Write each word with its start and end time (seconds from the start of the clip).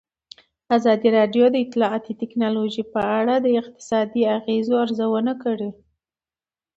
ازادي 0.75 1.09
راډیو 1.17 1.45
د 1.51 1.55
اطلاعاتی 1.65 2.13
تکنالوژي 2.21 2.83
په 2.93 3.01
اړه 3.19 3.35
د 3.39 3.47
اقتصادي 3.61 4.21
اغېزو 4.37 4.73
ارزونه 4.83 5.33
کړې. 5.43 5.69